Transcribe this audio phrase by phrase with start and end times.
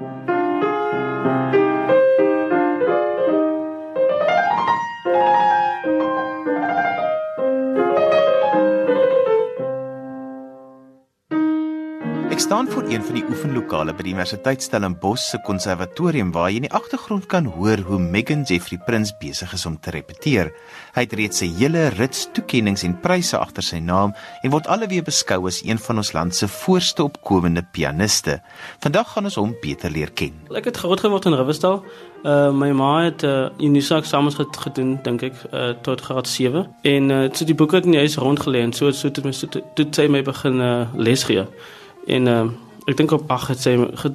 [0.00, 0.39] Ek
[12.50, 16.64] staan voor een van die oefenlokale by die Universiteit Stellenbosch se konservatorium waar jy in
[16.64, 20.50] die agtergrond kan hoor hoe Megan Jeffrey Prins besig is om te repeteer.
[20.96, 25.04] Hy het reeds 'n hele rits toekenninge en pryse agter sy naam en word alweer
[25.04, 28.42] beskou as een van ons land se voorste opkomende pianiste.
[28.80, 30.34] Vandag gaan ons hom beter leer ken.
[30.50, 31.84] Ek het groot geword in Riverstal.
[32.24, 37.10] Uh my ma het uh Unisa eksamens gedoen dink ek uh tot graad 7 en
[37.10, 39.46] uh so die boeke het in die huis rondgelê en so so het my so
[39.46, 41.46] toe sy my begin uh les gee.
[42.06, 42.44] En uh,
[42.84, 43.74] ek dink op ag het sy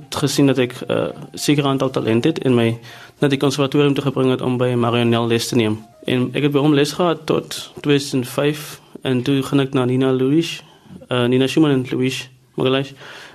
[0.09, 2.79] gesien dat ek 'n uh, sekere aantal talent het en my
[3.19, 5.85] na die konservatorium toe gebring het om by Marionel les te neem.
[6.05, 10.11] En ek het by hom les gehad tot 2005 en toe gaan ek na Nina
[10.11, 10.63] Louis,
[11.09, 12.93] uh, Nina Schumann en Louis Magalhaes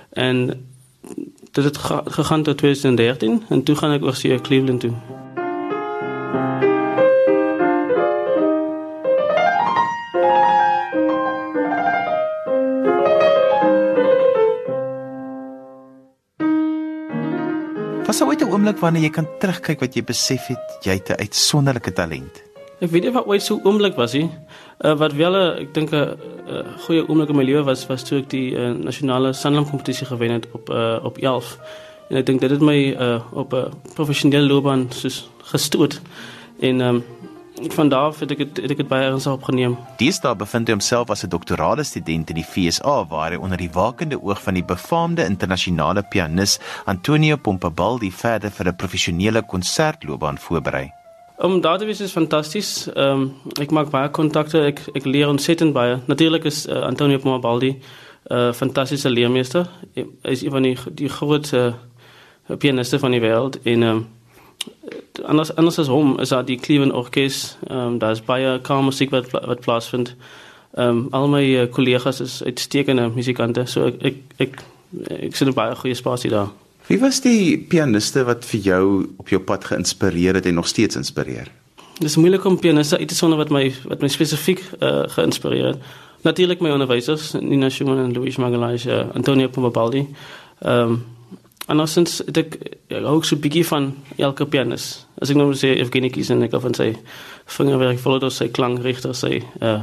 [0.09, 0.63] en
[1.51, 4.93] dit het gegaan tot 2013 en toe gaan ek oor see Cleveland toe.
[18.11, 21.09] Was daar ooit 'n oomblik wanneer jy kan terugkyk wat jy besef het jy het
[21.09, 22.43] 'n uitsonderlike talent?
[22.79, 24.29] Ek weet nie wat ooit so oomblik was nie.
[24.79, 26.17] Uh, wat wel 'n ek dink 'n
[26.83, 30.31] goeie oomblik in my lewe was was toe ek die uh, nasionale sanlam kompetisie gewen
[30.31, 31.57] het op uh, op 11.
[32.09, 36.01] En ek dink dit het my uh, op 'n professionele loopbaan soos gestoot.
[36.59, 37.03] En um,
[37.69, 39.77] van daar af het ek het, het ek dit baie ernstig opgeneem.
[39.97, 43.69] Deesdae bevind hy homself as 'n doktorale student in die FSA waar hy onder die
[43.73, 50.91] wakende oog van die befaamde internasionale pianis Antonio Pompabaldi verder vir 'n professionele konsertloopbaan voorberei.
[51.37, 52.87] Om daar te wees is fantasties.
[52.93, 55.99] Ehm um, ek maak baie kontakte, ek ek leer ontsettend baie.
[56.05, 57.69] Natuurlik is uh, Antonio Pompabaldi
[58.29, 59.69] 'n uh, fantastiese leermeester.
[59.95, 61.73] Hy is een van die die grootste
[62.49, 64.07] uh, pianiste van die wêreld en ehm um,
[65.25, 67.57] anders anders as hom is daar die Cleveland Orkes.
[67.67, 70.15] Ehm um, daar's baie kalme musiek wat wat plaasvind.
[70.73, 73.65] Ehm um, al my kollegas uh, is uitstekende musikante.
[73.65, 74.61] So ek ek ek,
[75.29, 76.51] ek sien baie goeie spasie daar.
[76.87, 78.85] Wie was die pianiste wat vir jou
[79.17, 81.51] op jou pad geïnspireer het en nog steeds inspireer?
[81.99, 85.65] Dit is moeilik om pianiste uit te sonder wat my wat my spesifiek uh, geïnspireer
[85.73, 85.79] het.
[86.21, 90.07] Natuurlik my onderwysers, Nina Schumann en Luis Magalhaes, uh, Antonio Pompabaldi.
[90.59, 91.03] Ehm um,
[91.65, 92.57] andersins het ek
[92.89, 95.05] ook so 'n bietjie van elke pianis.
[95.21, 96.95] As ek nou moet sê Evgeny Kissin, ek van sy
[97.45, 99.81] vingerwerk, volgens sy klankregter, sy uh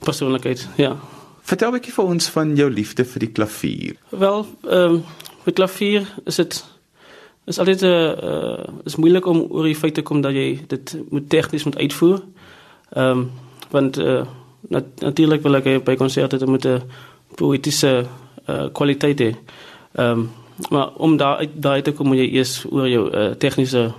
[0.00, 0.96] persoonlikheid, ja.
[1.42, 3.96] Vertel 'n bietjie vir ons van jou liefde vir die klavier.
[4.08, 5.04] Wel, ehm um,
[5.44, 6.64] met klavier is dit
[7.46, 10.96] is altyd 'n uh, is moeilik om oor die feit te kom dat jy dit
[11.10, 12.22] moet tegnies moet uitvoer.
[12.92, 13.30] Ehm um,
[13.70, 14.26] want uh,
[14.68, 16.82] nat natuurlik wil ek by konserte met 'n
[17.34, 18.06] poëtiese
[18.48, 19.34] uh, kwaliteit hê.
[19.94, 20.30] Ehm um,
[20.68, 23.92] maar om daar daai te kom moet jy eers oor jou uh, tegniese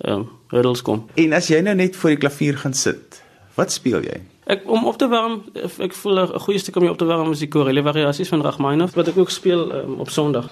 [0.00, 1.04] ehm um, hurdles kom.
[1.14, 3.22] En as jy nou net voor die klavier gaan sit,
[3.54, 4.18] wat speel jy?
[4.50, 5.44] Ek om op te warm,
[5.78, 8.94] ek voel 'n goeie stuk om op te warm is die chorale variasies van Rachmaninoff
[8.94, 10.50] wat ek ook speel um, op Sondag.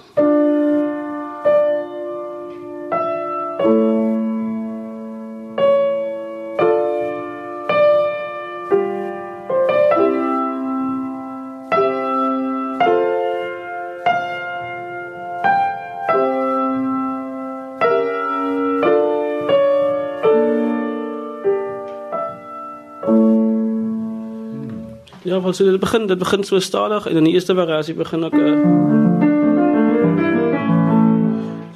[25.29, 28.23] Ja, want so dit begin, dit begin so stadig en in die eerste variasie begin
[28.25, 28.55] ek uh,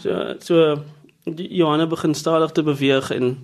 [0.01, 0.55] so so
[1.23, 3.35] die Johanna begin stadig te beweeg en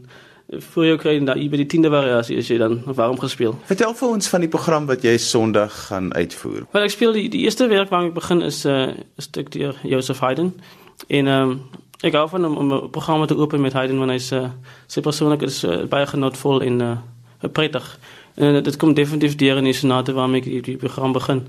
[0.73, 3.53] voor jou kry dan by die 10de variasie as jy dan warm gespeel.
[3.69, 6.65] Vertel vir ons van die program wat jy Sondag gaan uitvoer.
[6.73, 9.77] Wel ek speel die die eerste werk waarmee ek begin is 'n uh, stuk deur
[9.83, 10.55] Joseph Haydn
[11.07, 11.61] en ehm um,
[12.01, 14.49] ek hou van om 'n program te open met Haydn want hy's uh,
[14.87, 16.97] sy persoonlik is uh, baie genotvol en uh,
[17.53, 17.99] prettig.
[18.39, 21.43] En uh, dit kom definitief deur in die sonate waarmee ek die, die program begin.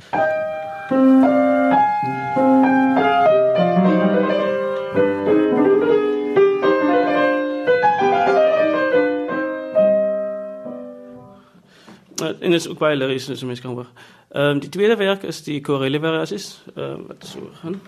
[12.41, 13.87] en dit is ook baie lyrisch, dus mense kan hoor.
[14.29, 17.81] Ehm um, die tweede werk is die chorale variasies, ehm uh, wat so gaan.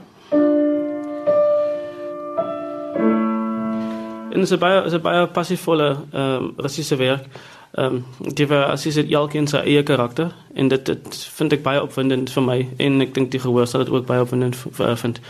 [4.33, 7.25] En dit is 'n baie is 'n baie passievolle ehm um, Russiese werk.
[7.73, 11.83] Ehm um, die variasies het elkeen sy eie karakter en dit dit vind ek baie
[11.83, 14.57] opwindend vir my en ek dink die gehoor sal dit ook baie opwindend
[14.95, 15.21] vind.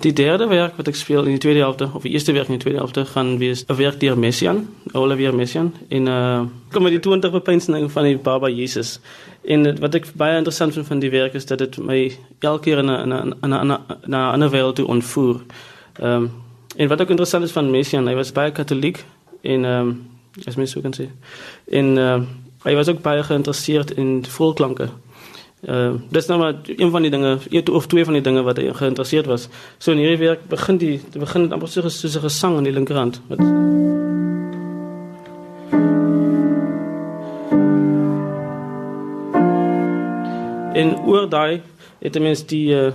[0.00, 2.56] Die derde werk wat ek speel in die tweede helfte of die eerste werk in
[2.56, 6.40] die tweede helfte gaan wees 'n werk deur Messian, Olivier Messian in 'n uh,
[6.72, 9.00] kom met die 20 bepeinsing van die Baba Jesus.
[9.44, 12.62] En het, wat ek baie interessant vind van die werk is dat dit my elke
[12.62, 13.78] keer in 'n in 'n 'n 'n
[14.08, 15.40] 'n ander wêreld toe ontvoer.
[16.00, 16.30] Ehm um,
[16.76, 19.04] en wat ook interessant is van Messian, hy was baie katholiek
[19.42, 20.08] en ehm um,
[20.46, 21.08] as mens so kan sê.
[21.68, 22.26] En ehm uh,
[22.62, 24.88] hy was ook baie geïnteresseerd in volklanke.
[25.60, 28.42] Ehm uh, dis nou maar een van die dinge, een of twee van die dinge
[28.42, 29.48] wat hy geïnteresseerd was.
[29.78, 33.20] So in hierdie werk begin die begin dit amper soos 'n gesang aan die linkerhand.
[33.28, 33.38] Wat
[40.72, 41.60] En oor daai
[41.98, 42.92] het mens die uh,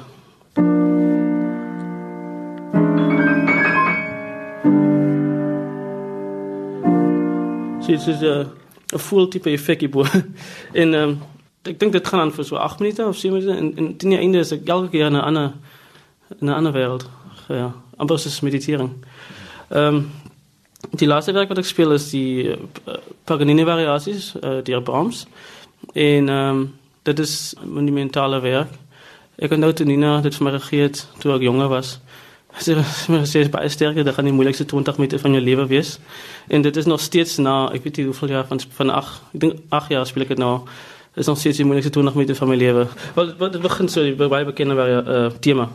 [7.85, 8.47] So dit is 'n
[8.93, 10.03] 'n full tipe effekie bo.
[10.81, 11.21] en ehm um,
[11.61, 14.09] ek dink dit gaan aan vir so 8 minute of 7 minute en en teen
[14.09, 15.53] die einde is ek elke keer in 'n ander
[16.41, 17.05] in 'n ander wêreld.
[17.47, 18.89] Ja, amper soos meditering.
[19.69, 20.11] Ehm um,
[20.91, 22.57] die laaste werk wat ek speel is die uh,
[23.23, 25.27] Paganini variasies, uh, die Brahms.
[25.93, 28.73] En ehm um, dit is 'n monumentale werk.
[29.37, 31.99] Ek het nou toe Nina dit vir my gegee het toe ek jonger was.
[32.59, 32.75] Sy
[33.31, 35.97] sê is baie sterk, dit gaan die moeilikste 20 minute van jou lewe wees.
[36.47, 39.41] En dit is nog steeds na, ek weet nie hoeveel jaar van van 8, ek
[39.45, 40.59] dink 8 jaar speel ek dit nou.
[41.15, 42.87] Is nog steeds die moeilikste 20 minute van my lewe.
[43.15, 45.69] Wat wat begin so baie bekende uh, tema.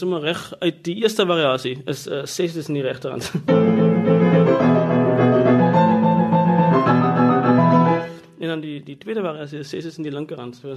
[0.00, 3.30] Sommer reg uit die eerste variasie is 'n uh, 6 is in die regterhand.
[8.40, 10.56] en dan die die tweede variasie is 6 is in die linkerhand.
[10.56, 10.76] So.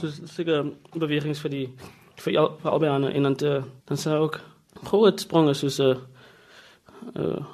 [0.00, 1.68] so seker bewegings vir die
[2.20, 4.40] vir al vir albei en dan te, dan sou ook
[4.84, 5.96] groot spronge soos 'n uh,
[7.16, 7.44] uh,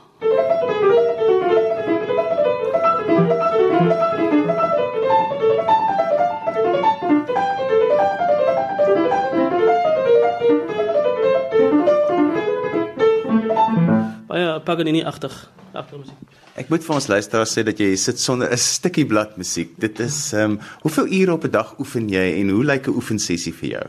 [14.71, 15.35] Paganini agtig
[15.75, 16.37] agtermusiek.
[16.59, 19.75] Ek moet vir ons luisteraars sê dat jy sit sonder 'n stukkie bladmusiek.
[19.79, 22.95] Dit is ehm um, hoeveel ure op 'n dag oefen jy en hoe lyk 'n
[22.95, 23.87] oefensessie vir jou?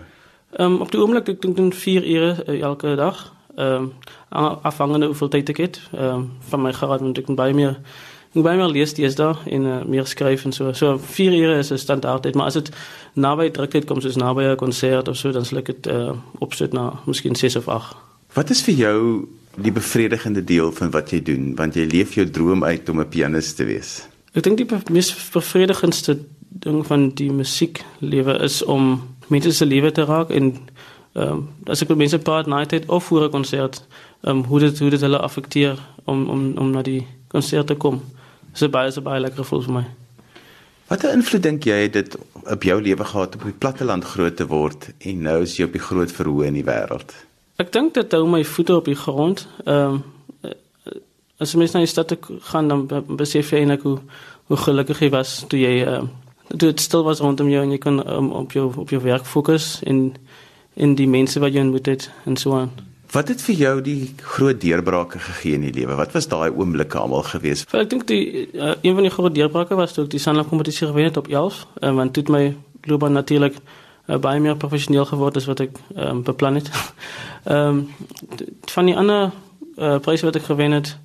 [0.57, 3.33] Ehm um, op die oomblik ek dink dan 4 ure uh, elke dag.
[3.55, 3.91] Ehm
[4.29, 5.81] um, afhangende hoeveel tyd ek het.
[5.93, 7.77] Ehm um, van my graad moet ek baie meer
[8.33, 10.73] ek baie meer lees dis daar en uh, meer skryf en so.
[10.73, 12.71] So 4 ure is 'n standaard, maar as dit
[13.13, 16.73] naby druktyd kom soos naby 'n konsert of so dan sal ek dit uh, opsit
[16.73, 17.95] na miskien 6 of 8.
[18.33, 22.29] Wat is vir jou die bevredigende deel van wat jy doen want jy leef jou
[22.29, 24.07] droom uit om 'n pianis te wees.
[24.33, 26.19] Ek dink die mees bevredigendste
[26.49, 30.53] ding van die musieklewe is om mense se lewe te raak en
[31.13, 33.83] ehm um, as ek met mense praat na tyd of voor 'n konsert,
[34.23, 37.75] ehm um, hoe dit hoe dit hulle affekteer om om om na die konsert te
[37.75, 38.01] kom.
[38.53, 39.85] Dis baie so baie lekker gevoel vir my.
[40.87, 42.17] Watter invloed dink jy het dit
[42.51, 45.65] op jou lewe gehad om op die platteland groot te word en nou is jy
[45.65, 47.13] op die groot verhoog in die wêreld?
[47.59, 49.47] Ek dink dit hou my voete op die grond.
[49.65, 50.03] Ehm um,
[51.41, 52.11] as jy mens na die stad
[52.51, 52.83] gaan dan
[53.17, 53.97] besef jy eintlik hoe
[54.51, 56.09] hoe gelukkig jy was toe jy ehm uh,
[56.51, 59.25] toe dit stil was rondom jou en jy kon um, op jou op jou werk
[59.25, 60.11] fokus en
[60.75, 62.71] in die mense wat jy ontmoet het en so aan.
[63.11, 65.97] Wat het vir jou die groot deurbrake gegee in die lewe?
[65.99, 67.65] Wat was daai oomblikke almal gewees?
[67.75, 70.87] Ek dink die uh, een van die groot deurbrake was toe ek die Sanlam kompetisie
[70.87, 72.45] gewen het op 11, uh, want dit my
[72.87, 73.59] loopbaan natuurlik
[74.07, 76.71] uh, baie meer professioneel geword as wat ek um, beplan het.
[77.43, 77.77] Ehm
[78.71, 79.31] van die ander
[79.77, 80.97] uh, pryse wat ek gewen het,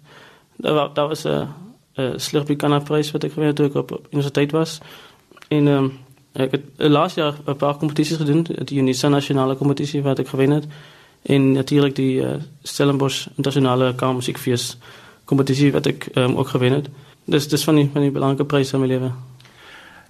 [1.09, 1.49] was 'n
[1.97, 4.81] uh, prys wat ek gewen het toe ek op, op universiteit was.
[5.49, 5.93] En ehm um,
[6.33, 10.50] ek het uh, jaar 'n paar kompetisies gedoen, die Unisa nasionale kompetisie wat ek gewen
[10.50, 10.67] het
[11.23, 14.76] en natuurlik die uh, Stellenbosch internasionale kamermusiekfees
[15.25, 16.88] kompetisie wat ek um, ook gewen het.
[17.25, 19.11] Dis dis van die van die belangrike pryse in my lewe.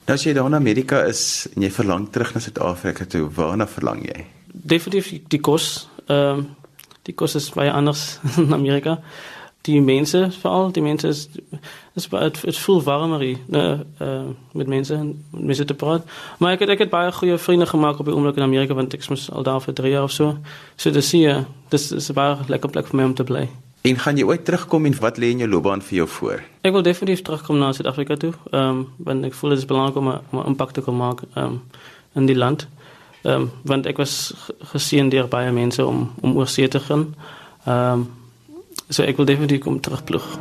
[0.06, 3.66] Nou as jy daar in Amerika is en jy verlang terug na Suid-Afrika toe, waarna
[3.66, 4.22] verlang jy?
[4.46, 5.88] Definitief die kos.
[6.06, 6.46] Ehm um,
[7.06, 9.00] die kos is baie anders in Amerika.
[9.66, 11.28] Die mense veral, die mense is
[11.98, 16.06] is baie het voel warmer hier, uh, met mense met mense te praat.
[16.38, 18.94] Maar ek het ek het baie goeie vriende gemaak op die oomblik in Amerika want
[18.94, 20.36] ek was al daar vir 3 jaar of so.
[20.76, 23.48] So dis hier, dis is 'n baie lekker plek vir my om te bly.
[23.86, 26.40] En gaan jy ooit terugkom en wat lê in jou loopbaan vir jou voor?
[26.66, 28.32] Ek wil definitief terugkom na Suid-Afrika toe.
[28.50, 31.44] Ehm um, want ek voel dit is belangrik om 'n impak te kan maak ehm
[31.44, 31.62] um,
[32.14, 32.66] in die land.
[33.22, 34.34] Ehm um, want ek was
[34.72, 37.14] geseën deur baie mense om om oor see te gaan.
[37.64, 38.10] Ehm um,
[38.88, 40.38] so ek wil definitief kom terugploeg.